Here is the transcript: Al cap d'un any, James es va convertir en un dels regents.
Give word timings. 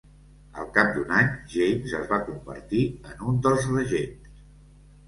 Al 0.61 0.69
cap 0.77 0.87
d'un 0.95 1.13
any, 1.17 1.29
James 1.57 1.93
es 2.01 2.09
va 2.15 2.21
convertir 2.31 2.83
en 3.13 3.23
un 3.35 3.41
dels 3.47 3.71
regents. 3.79 4.43